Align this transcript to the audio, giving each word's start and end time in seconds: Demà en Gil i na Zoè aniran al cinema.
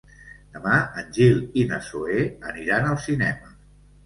Demà 0.53 0.77
en 1.01 1.11
Gil 1.17 1.37
i 1.65 1.67
na 1.73 1.79
Zoè 1.89 2.25
aniran 2.53 2.89
al 2.95 2.99
cinema. 3.05 3.55